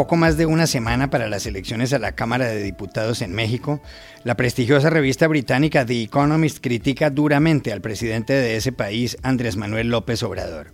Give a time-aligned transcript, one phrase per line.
[0.00, 3.82] poco más de una semana para las elecciones a la Cámara de Diputados en México,
[4.24, 9.90] la prestigiosa revista británica The Economist critica duramente al presidente de ese país, Andrés Manuel
[9.90, 10.72] López Obrador.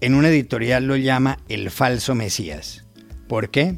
[0.00, 2.86] En un editorial lo llama el falso Mesías.
[3.28, 3.76] ¿Por qué?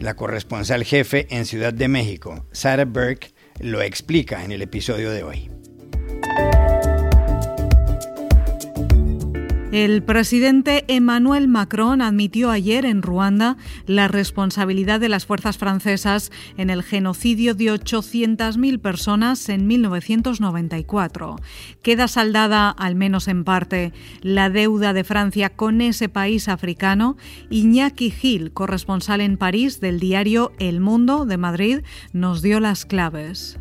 [0.00, 5.22] La corresponsal jefe en Ciudad de México, Sarah Burke, lo explica en el episodio de
[5.22, 5.50] hoy.
[9.72, 13.56] El presidente Emmanuel Macron admitió ayer en Ruanda
[13.86, 21.36] la responsabilidad de las fuerzas francesas en el genocidio de 800.000 personas en 1994.
[21.82, 23.92] Queda saldada, al menos en parte,
[24.22, 27.16] la deuda de Francia con ese país africano.
[27.50, 31.80] Iñaki Gil, corresponsal en París del diario El Mundo de Madrid,
[32.12, 33.58] nos dio las claves.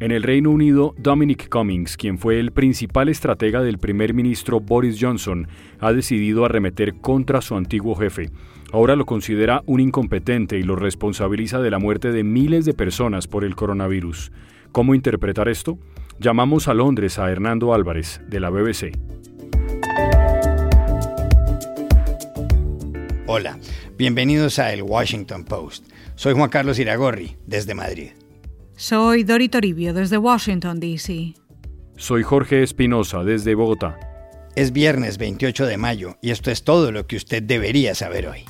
[0.00, 4.98] En el Reino Unido, Dominic Cummings, quien fue el principal estratega del primer ministro Boris
[5.00, 5.46] Johnson,
[5.78, 8.30] ha decidido arremeter contra su antiguo jefe.
[8.72, 13.28] Ahora lo considera un incompetente y lo responsabiliza de la muerte de miles de personas
[13.28, 14.32] por el coronavirus.
[14.72, 15.78] ¿Cómo interpretar esto?
[16.18, 18.98] Llamamos a Londres a Hernando Álvarez, de la BBC.
[23.26, 23.58] Hola,
[23.96, 25.86] bienvenidos a El Washington Post.
[26.16, 28.10] Soy Juan Carlos Iragorri, desde Madrid.
[28.76, 31.34] Soy Dori Toribio desde Washington, D.C.
[31.96, 34.00] Soy Jorge Espinosa desde Bogotá.
[34.56, 38.44] Es viernes 28 de mayo y esto es todo lo que usted debería saber hoy.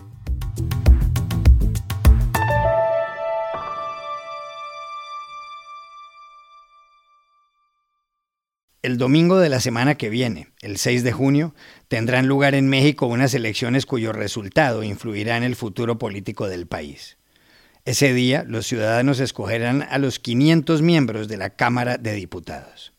[8.81, 11.55] El domingo de la semana que viene, el 6 de junio,
[11.89, 17.19] tendrán lugar en México unas elecciones cuyo resultado influirá en el futuro político del país.
[17.87, 22.95] Ese día los ciudadanos escogerán a los 500 miembros de la Cámara de Diputados.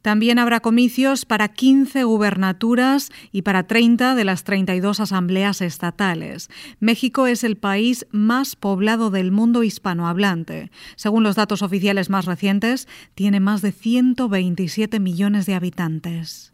[0.00, 6.48] También habrá comicios para 15 gubernaturas y para 30 de las 32 asambleas estatales.
[6.80, 10.72] México es el país más poblado del mundo hispanohablante.
[10.96, 16.51] Según los datos oficiales más recientes, tiene más de 127 millones de habitantes.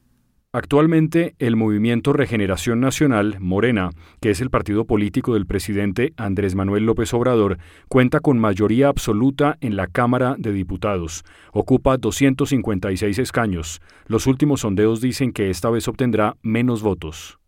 [0.58, 6.84] Actualmente, el movimiento Regeneración Nacional, Morena, que es el partido político del presidente Andrés Manuel
[6.84, 11.22] López Obrador, cuenta con mayoría absoluta en la Cámara de Diputados.
[11.52, 13.80] Ocupa 256 escaños.
[14.08, 17.38] Los últimos sondeos dicen que esta vez obtendrá menos votos.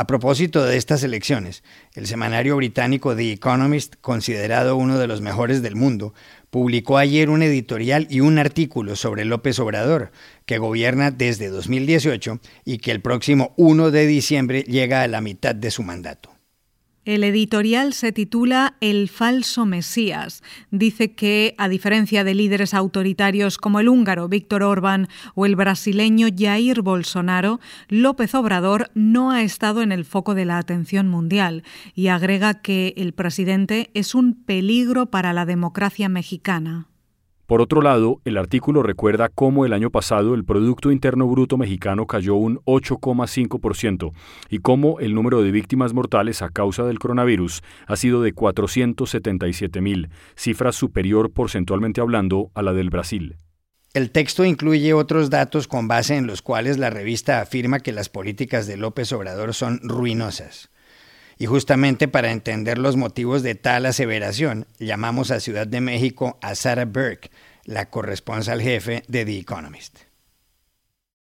[0.00, 1.62] A propósito de estas elecciones,
[1.94, 6.14] el semanario británico The Economist, considerado uno de los mejores del mundo,
[6.50, 10.10] publicó ayer un editorial y un artículo sobre López Obrador,
[10.46, 15.54] que gobierna desde 2018 y que el próximo 1 de diciembre llega a la mitad
[15.54, 16.39] de su mandato.
[17.06, 20.42] El editorial se titula El falso Mesías.
[20.70, 26.28] Dice que, a diferencia de líderes autoritarios como el húngaro Víctor Orbán o el brasileño
[26.36, 27.58] Jair Bolsonaro,
[27.88, 32.92] López Obrador no ha estado en el foco de la atención mundial y agrega que
[32.98, 36.89] el presidente es un peligro para la democracia mexicana.
[37.50, 42.06] Por otro lado, el artículo recuerda cómo el año pasado el Producto Interno Bruto mexicano
[42.06, 44.12] cayó un 8,5%
[44.50, 49.80] y cómo el número de víctimas mortales a causa del coronavirus ha sido de 477
[49.80, 53.34] mil, cifra superior porcentualmente hablando a la del Brasil.
[53.94, 58.08] El texto incluye otros datos con base en los cuales la revista afirma que las
[58.08, 60.70] políticas de López Obrador son ruinosas.
[61.40, 66.54] Y justamente para entender los motivos de tal aseveración, llamamos a Ciudad de México a
[66.54, 67.30] Sarah Burke,
[67.64, 70.00] la corresponsal jefe de The Economist.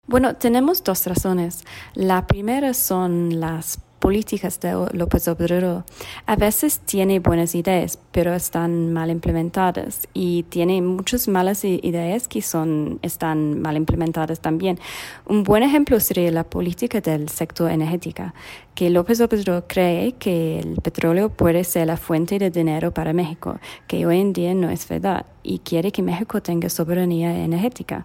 [0.09, 1.63] Bueno, tenemos dos razones.
[1.95, 5.85] La primera son las políticas de López Obrador
[6.27, 12.43] a veces tiene buenas ideas, pero están mal implementadas y tiene muchas malas ideas que
[12.43, 14.81] son, están mal implementadas también.
[15.25, 18.33] Un buen ejemplo sería la política del sector energético,
[18.75, 23.61] que López Obrador cree que el petróleo puede ser la fuente de dinero para México,
[23.87, 28.05] que hoy en día no es verdad, y quiere que México tenga soberanía energética.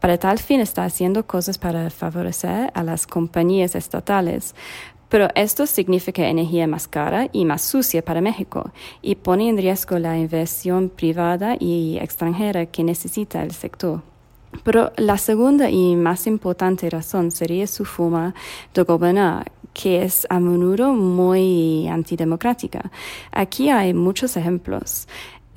[0.00, 4.54] Para tal fin está haciendo cosas para favorecer a las compañías estatales,
[5.08, 8.70] pero esto significa energía más cara y más sucia para México
[9.02, 14.02] y pone en riesgo la inversión privada y extranjera que necesita el sector.
[14.64, 18.34] Pero la segunda y más importante razón sería su forma
[18.74, 22.90] de gobernar, que es a menudo muy antidemocrática.
[23.30, 25.06] Aquí hay muchos ejemplos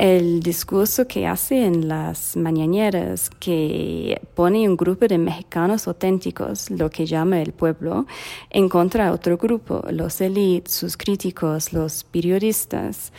[0.01, 6.89] el discurso que hace en las mañaneras, que pone un grupo de mexicanos auténticos, lo
[6.89, 8.07] que llama el pueblo,
[8.49, 13.13] en contra de otro grupo, los élites, sus críticos, los periodistas.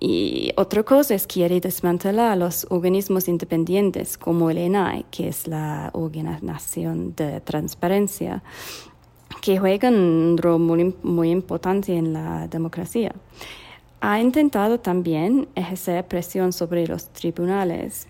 [0.00, 5.90] Y otra cosa es quiere desmantelar los organismos independientes como el ENAI, que es la
[5.92, 8.42] Organización de Transparencia,
[9.40, 13.14] que juegan un rol muy, muy importante en la democracia.
[14.00, 18.06] Ha intentado también ejercer presión sobre los tribunales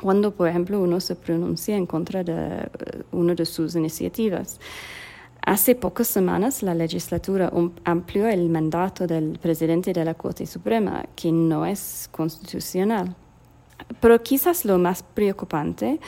[0.00, 2.68] cuando, por ejemplo, uno se pronuncia en contra de eh,
[3.12, 4.60] una de sus iniciativas.
[5.42, 7.52] Hace pocas semanas la legislatura
[7.84, 13.14] amplió el mandato del presidente de la Corte Suprema, que no es constitucional.
[14.00, 16.00] Pero quizás lo más preocupante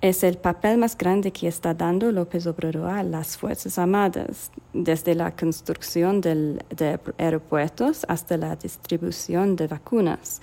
[0.00, 5.14] es el papel más grande que está dando López Obrador a las Fuerzas Armadas, desde
[5.14, 10.42] la construcción de aeropuertos hasta la distribución de vacunas.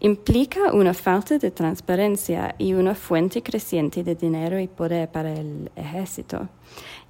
[0.00, 5.70] Implica una falta de transparencia y una fuente creciente de dinero y poder para el
[5.76, 6.48] ejército.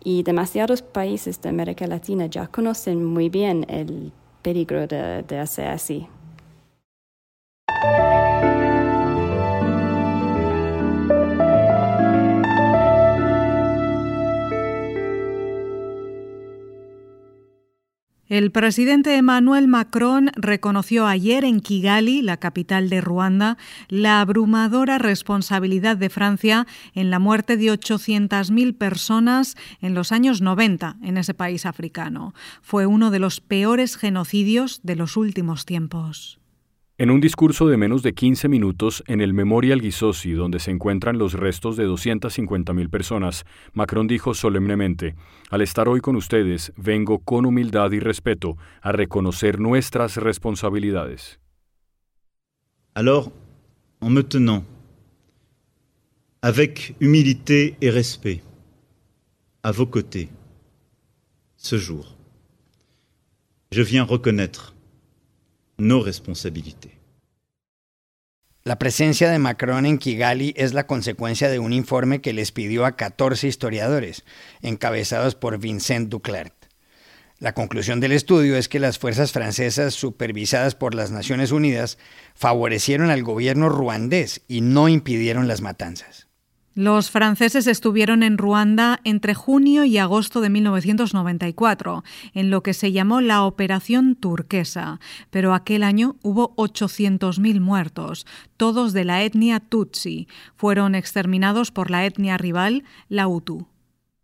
[0.04, 4.12] Y demasiados países de América Latina ya conocen muy bien el
[4.42, 6.06] peligro de, de hacer así.
[18.32, 23.58] El presidente Emmanuel Macron reconoció ayer en Kigali, la capital de Ruanda,
[23.90, 30.96] la abrumadora responsabilidad de Francia en la muerte de 800.000 personas en los años 90
[31.02, 32.32] en ese país africano.
[32.62, 36.41] Fue uno de los peores genocidios de los últimos tiempos.
[37.02, 41.18] En un discurso de menos de 15 minutos en el Memorial Gisosi, donde se encuentran
[41.18, 45.16] los restos de 250.000 personas, Macron dijo solemnemente,
[45.50, 51.40] al estar hoy con ustedes, vengo con humildad y respeto a reconocer nuestras responsabilidades.
[52.94, 53.32] Alors,
[54.00, 54.62] en me tenant
[56.40, 58.44] avec humilité et respect
[59.64, 60.28] à vos côtés,
[61.56, 62.16] ce jour,
[63.72, 64.72] je viens reconnaître
[65.82, 66.92] nos responsabilités.
[68.62, 72.86] La presencia de Macron en Kigali es la consecuencia de un informe que les pidió
[72.86, 74.24] a 14 historiadores,
[74.60, 76.54] encabezados por Vincent Duclerc.
[77.40, 81.98] La conclusión del estudio es que las fuerzas francesas supervisadas por las Naciones Unidas
[82.36, 86.28] favorecieron al gobierno ruandés y no impidieron las matanzas.
[86.74, 92.02] Los franceses estuvieron en Ruanda entre junio y agosto de 1994,
[92.32, 94.98] en lo que se llamó la Operación Turquesa,
[95.28, 98.26] pero aquel año hubo 800.000 muertos,
[98.56, 100.28] todos de la etnia Tutsi.
[100.56, 103.66] Fueron exterminados por la etnia rival, la Hutu.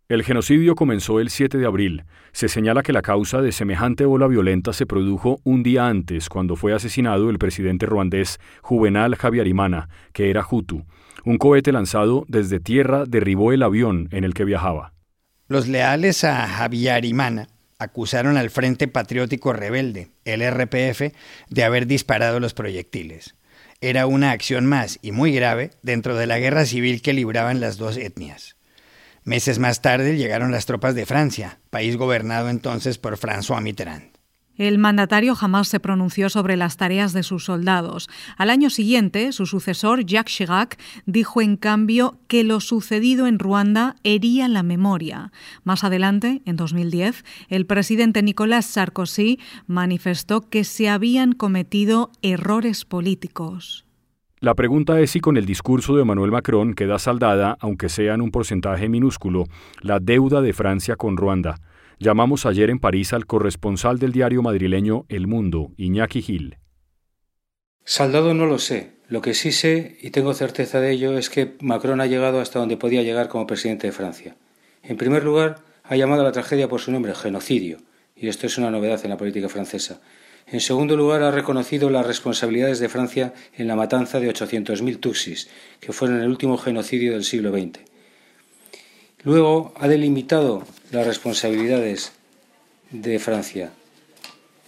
[0.09, 2.05] El genocidio comenzó el 7 de abril.
[2.33, 6.57] Se señala que la causa de semejante ola violenta se produjo un día antes, cuando
[6.57, 10.87] fue asesinado el presidente ruandés Juvenal Javiarimana, que era Hutu.
[11.27, 14.95] Un cohete lanzado desde tierra derribó el avión en el que viajaba.
[15.47, 21.13] Los leales a Javiarimana acusaron al Frente Patriótico Rebelde, el RPF,
[21.51, 23.35] de haber disparado los proyectiles.
[23.83, 27.77] Era una acción más y muy grave dentro de la guerra civil que libraban las
[27.77, 28.58] dos etnias.
[29.29, 34.17] Meses más tarde llegaron las tropas de Francia, país gobernado entonces por François Mitterrand.
[34.57, 38.09] El mandatario jamás se pronunció sobre las tareas de sus soldados.
[38.39, 43.97] Al año siguiente, su sucesor, Jacques Chirac, dijo en cambio que lo sucedido en Ruanda
[44.03, 45.31] hería la memoria.
[45.63, 53.88] Más adelante, en 2010, el presidente Nicolas Sarkozy manifestó que se habían cometido errores políticos.
[54.41, 58.21] La pregunta es si con el discurso de Emmanuel Macron queda saldada, aunque sea en
[58.21, 59.47] un porcentaje minúsculo,
[59.81, 61.57] la deuda de Francia con Ruanda.
[61.99, 66.57] Llamamos ayer en París al corresponsal del diario madrileño El Mundo, Iñaki Gil.
[67.85, 68.99] Saldado no lo sé.
[69.09, 72.61] Lo que sí sé, y tengo certeza de ello, es que Macron ha llegado hasta
[72.61, 74.37] donde podía llegar como presidente de Francia.
[74.85, 77.79] En primer lugar, ha llamado a la tragedia por su nombre, genocidio,
[78.15, 80.01] y esto es una novedad en la política francesa.
[80.51, 85.49] En segundo lugar, ha reconocido las responsabilidades de Francia en la matanza de 800.000 Tutsis,
[85.79, 87.81] que fueron el último genocidio del siglo XX.
[89.25, 92.13] Luego, ha delimitado las responsabilidades
[92.91, 93.73] de Francia.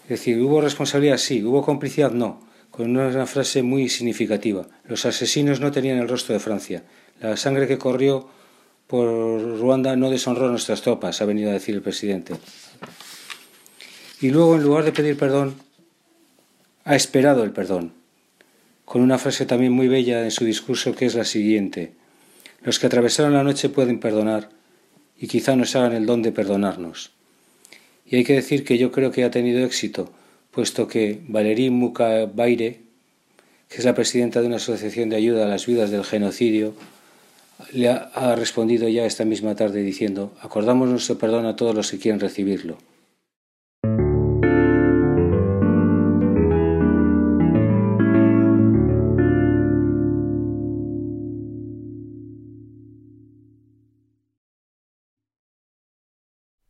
[0.04, 1.16] Es decir, ¿hubo responsabilidad?
[1.16, 1.42] Sí.
[1.42, 2.10] ¿Hubo complicidad?
[2.10, 2.40] No.
[2.70, 4.66] Con una frase muy significativa.
[4.84, 6.82] Los asesinos no tenían el rostro de Francia.
[7.20, 8.28] La sangre que corrió
[8.87, 9.08] por
[9.58, 12.34] Ruanda no deshonró a nuestras tropas, ha venido a decir el presidente.
[14.20, 15.54] Y luego, en lugar de pedir perdón,
[16.84, 17.92] ha esperado el perdón,
[18.84, 21.92] con una frase también muy bella en su discurso que es la siguiente.
[22.62, 24.50] Los que atravesaron la noche pueden perdonar
[25.18, 27.12] y quizá nos hagan el don de perdonarnos.
[28.06, 30.10] Y hay que decir que yo creo que ha tenido éxito,
[30.50, 32.80] puesto que Valérie Mukabaire,
[33.68, 36.75] que es la presidenta de una asociación de ayuda a las viudas del genocidio,
[37.72, 41.99] le ha respondido ya esta misma tarde diciendo, acordamos nuestro perdón a todos los que
[41.99, 42.78] quieren recibirlo.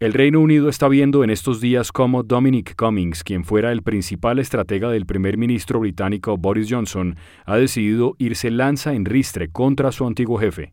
[0.00, 4.38] El Reino Unido está viendo en estos días cómo Dominic Cummings, quien fuera el principal
[4.38, 10.06] estratega del primer ministro británico Boris Johnson, ha decidido irse lanza en ristre contra su
[10.06, 10.72] antiguo jefe.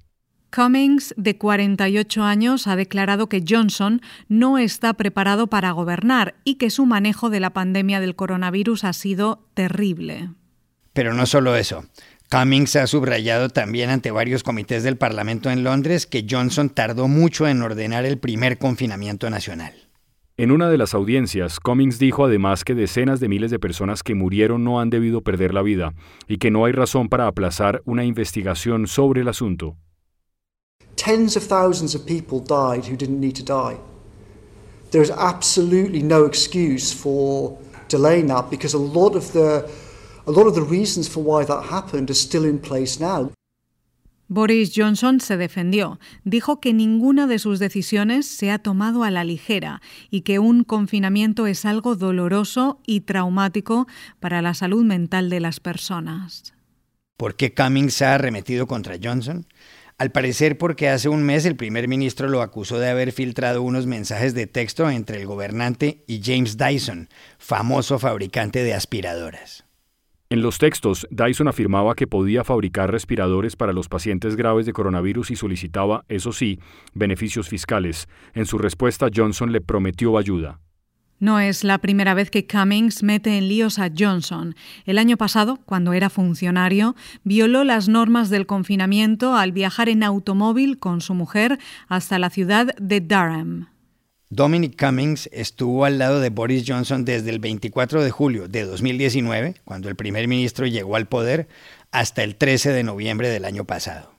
[0.56, 6.70] Cummings, de 48 años, ha declarado que Johnson no está preparado para gobernar y que
[6.70, 10.30] su manejo de la pandemia del coronavirus ha sido terrible.
[10.94, 11.84] Pero no solo eso.
[12.30, 17.48] Cummings ha subrayado también ante varios comités del Parlamento en Londres que Johnson tardó mucho
[17.48, 19.74] en ordenar el primer confinamiento nacional.
[20.36, 24.14] En una de las audiencias, Cummings dijo además que decenas de miles de personas que
[24.14, 25.94] murieron no han debido perder la vida
[26.28, 29.78] y que no hay razón para aplazar una investigación sobre el asunto.
[30.96, 33.78] Tens of thousands of people died who didn't need to die.
[34.92, 37.58] There is absolutely no excuse for
[37.88, 39.66] delaying that because a lot of the
[40.28, 43.32] a lot of the reasons for why that happened are still in place now.
[44.30, 46.00] Boris Johnson se defendió.
[46.26, 50.66] Dijo que ninguna de sus decisiones se ha tomado a la ligera y que un
[50.66, 53.88] confinamiento es algo doloroso y traumático
[54.20, 56.54] para la salud mental de las personas.
[57.16, 59.48] ¿Por qué Cummings se ha arremetido contra Johnson?
[59.98, 63.88] Al parecer porque hace un mes el primer ministro lo acusó de haber filtrado unos
[63.88, 67.08] mensajes de texto entre el gobernante y James Dyson,
[67.40, 69.67] famoso fabricante de aspiradoras.
[70.30, 75.32] En los textos, Dyson afirmaba que podía fabricar respiradores para los pacientes graves de coronavirus
[75.32, 76.60] y solicitaba, eso sí,
[76.94, 78.10] beneficios fiscales.
[78.34, 80.60] En su respuesta, Johnson le prometió ayuda.
[81.20, 84.54] No es la primera vez que Cummings mete en líos a Johnson.
[84.86, 90.78] El año pasado, cuando era funcionario, violó las normas del confinamiento al viajar en automóvil
[90.78, 91.58] con su mujer
[91.88, 93.68] hasta la ciudad de Durham.
[94.30, 99.56] Dominic Cummings estuvo al lado de Boris Johnson desde el 24 de julio de 2019,
[99.64, 101.48] cuando el primer ministro llegó al poder,
[101.92, 104.12] hasta el 13 de noviembre del año pasado.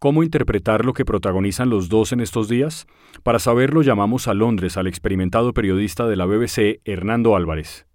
[0.00, 2.88] ¿Cómo interpretar lo que protagonizan los dos en estos días?
[3.22, 7.86] Para saberlo llamamos a Londres al experimentado periodista de la BBC, Hernando Álvarez.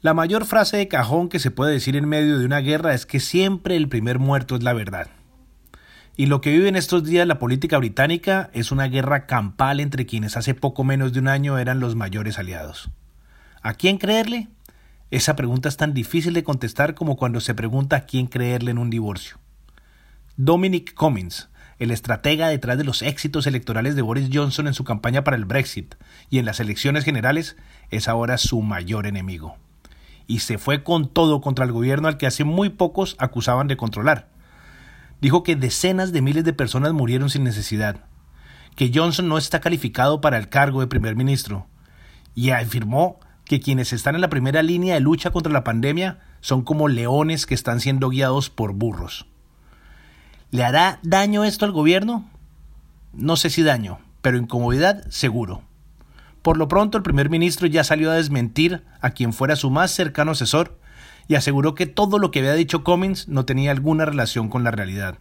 [0.00, 3.06] La mayor frase de cajón que se puede decir en medio de una guerra es
[3.06, 5.08] que siempre el primer muerto es la verdad.
[6.14, 10.04] Y lo que vive en estos días la política británica es una guerra campal entre
[10.04, 12.90] quienes hace poco menos de un año eran los mayores aliados.
[13.62, 14.48] ¿A quién creerle?
[15.10, 18.78] Esa pregunta es tan difícil de contestar como cuando se pregunta a quién creerle en
[18.78, 19.38] un divorcio.
[20.36, 25.24] Dominic Cummings, el estratega detrás de los éxitos electorales de Boris Johnson en su campaña
[25.24, 25.94] para el Brexit
[26.28, 27.56] y en las elecciones generales,
[27.90, 29.56] es ahora su mayor enemigo.
[30.26, 33.78] Y se fue con todo contra el gobierno al que hace muy pocos acusaban de
[33.78, 34.31] controlar
[35.22, 38.04] dijo que decenas de miles de personas murieron sin necesidad,
[38.74, 41.68] que Johnson no está calificado para el cargo de primer ministro,
[42.34, 46.62] y afirmó que quienes están en la primera línea de lucha contra la pandemia son
[46.62, 49.26] como leones que están siendo guiados por burros.
[50.50, 52.28] ¿Le hará daño esto al gobierno?
[53.12, 55.62] No sé si daño, pero incomodidad seguro.
[56.42, 59.92] Por lo pronto el primer ministro ya salió a desmentir a quien fuera su más
[59.92, 60.80] cercano asesor
[61.28, 64.70] y aseguró que todo lo que había dicho Cummings no tenía alguna relación con la
[64.70, 65.18] realidad.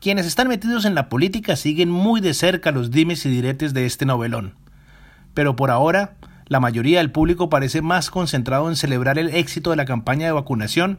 [0.00, 3.86] Quienes están metidos en la política siguen muy de cerca los dimes y diretes de
[3.86, 4.56] este novelón.
[5.32, 9.76] Pero por ahora, la mayoría del público parece más concentrado en celebrar el éxito de
[9.76, 10.98] la campaña de vacunación,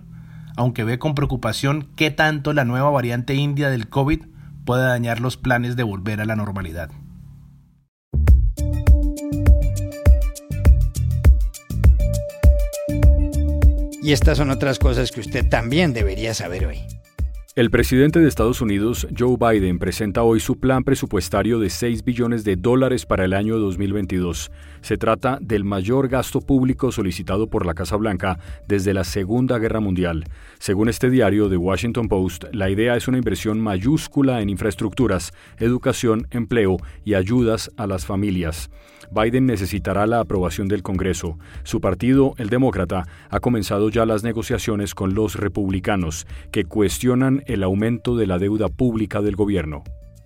[0.56, 4.22] aunque ve con preocupación qué tanto la nueva variante india del COVID
[4.66, 6.90] puede dañar los planes de volver a la normalidad.
[14.04, 16.80] Y estas son otras cosas que usted también debería saber hoy.
[17.56, 22.44] El presidente de Estados Unidos, Joe Biden, presenta hoy su plan presupuestario de 6 billones
[22.44, 24.52] de dólares para el año 2022.
[24.82, 29.80] Se trata del mayor gasto público solicitado por la Casa Blanca desde la Segunda Guerra
[29.80, 30.26] Mundial.
[30.60, 36.28] Según este diario The Washington Post, la idea es una inversión mayúscula en infraestructuras, educación,
[36.32, 38.70] empleo y ayudas a las familias.
[39.14, 41.38] Biden necesitará la aprobación del Congreso.
[41.64, 47.64] Su partido, el Demócrata, ha comenzado ya las negociaciones con los republicanos, que cuestionan el
[47.64, 49.84] aumento de la deuda pública del gobierno.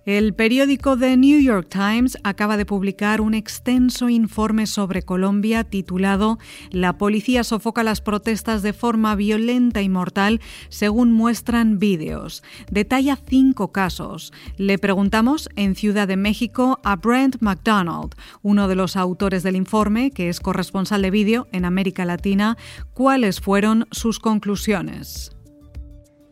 [0.08, 6.38] El periódico The New York Times acaba de publicar un extenso informe sobre Colombia titulado
[6.70, 12.42] La policía sofoca las protestas de forma violenta y mortal según muestran vídeos.
[12.70, 14.32] Detalla cinco casos.
[14.56, 20.10] Le preguntamos en Ciudad de México a Brent McDonald, uno de los autores del informe,
[20.10, 22.56] que es corresponsal de vídeo en América Latina,
[22.94, 25.36] cuáles fueron sus conclusiones.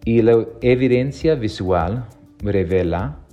[0.07, 2.09] Y la evidencia visual
[2.41, 3.26] revela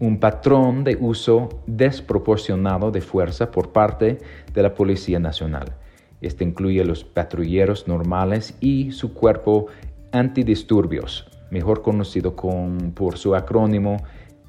[0.00, 4.18] un patrón de uso desproporcionado de fuerza por parte
[4.52, 5.74] de la Policía Nacional.
[6.22, 9.66] Este incluye los patrulleros normales y su cuerpo
[10.12, 13.98] antidisturbios, mejor conocido por su acrónimo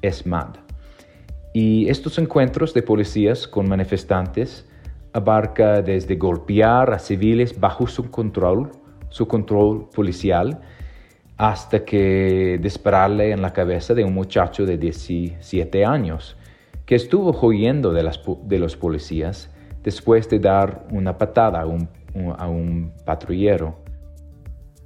[0.02, 0.56] SMAD.
[1.52, 4.66] Y estos encuentros de policías con manifestantes
[5.12, 8.72] abarca desde golpear a civiles bajo su control,
[9.10, 10.62] su control policial,
[11.42, 16.36] hasta que dispararle en la cabeza de un muchacho de 17 años
[16.86, 18.04] que estuvo huyendo de,
[18.60, 19.50] los policías
[19.82, 23.81] después de dar una patada a un patrullero.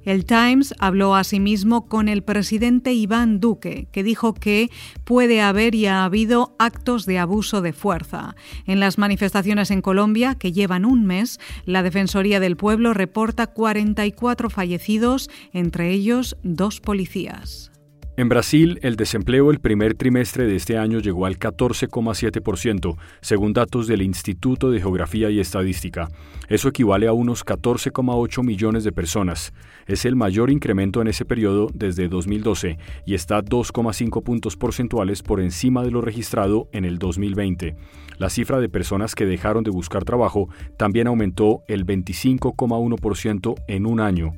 [0.07, 4.69] El Times habló asimismo con el presidente Iván Duque, que dijo que
[5.03, 8.33] puede haber y ha habido actos de abuso de fuerza.
[8.65, 14.49] En las manifestaciones en Colombia, que llevan un mes, la Defensoría del Pueblo reporta 44
[14.49, 17.76] fallecidos, entre ellos dos policías.
[18.19, 23.85] En Brasil, el desempleo el primer trimestre de este año llegó al 14,7%, según datos
[23.85, 26.09] del Instituto de Geografía y Estadística.
[26.49, 29.53] Eso equivale a unos 14,8 millones de personas.
[29.85, 35.39] Es el mayor incremento en ese periodo desde 2012 y está 2,5 puntos porcentuales por
[35.39, 37.75] encima de lo registrado en el 2020.
[38.17, 43.99] La cifra de personas que dejaron de buscar trabajo también aumentó el 25,1% en un
[43.99, 44.33] año.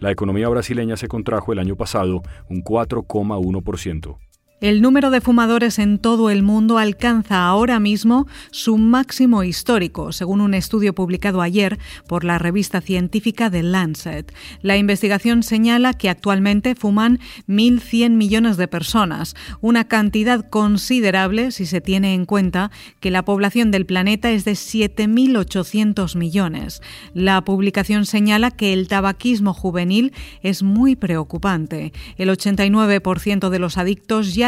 [0.00, 4.27] La economía brasileña se contrajo el año pasado un 4,1%.
[4.60, 10.40] El número de fumadores en todo el mundo alcanza ahora mismo su máximo histórico, según
[10.40, 14.34] un estudio publicado ayer por la revista científica The Lancet.
[14.60, 21.80] La investigación señala que actualmente fuman 1.100 millones de personas, una cantidad considerable si se
[21.80, 26.82] tiene en cuenta que la población del planeta es de 7.800 millones.
[27.14, 30.12] La publicación señala que el tabaquismo juvenil
[30.42, 31.92] es muy preocupante.
[32.16, 34.47] El 89% de los adictos ya